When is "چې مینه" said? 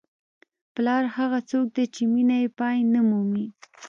1.95-2.35